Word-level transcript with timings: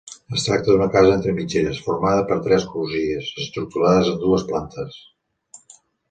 Es 0.35 0.43
tracta 0.45 0.67
d'una 0.69 0.85
casa 0.93 1.09
entre 1.17 1.33
mitgeres, 1.39 1.81
formada 1.89 2.23
per 2.31 2.37
tres 2.47 2.65
crugies 2.71 3.27
estructurades 3.43 4.09
en 4.13 4.17
dues 4.23 4.47
plantes. 4.53 4.97